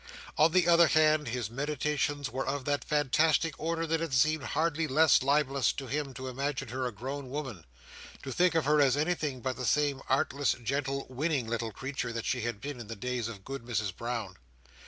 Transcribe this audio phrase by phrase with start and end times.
[0.35, 4.87] On the other hand, his meditations were of that fantastic order that it seemed hardly
[4.87, 7.65] less libellous in him to imagine her grown a woman:
[8.23, 12.25] to think of her as anything but the same artless, gentle, winning little creature, that
[12.25, 14.37] she had been in the days of Good Mrs Brown.